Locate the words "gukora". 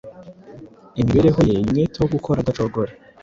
2.13-2.37